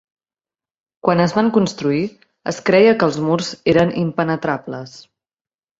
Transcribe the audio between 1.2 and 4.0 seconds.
es van construir, es creia que els murs eren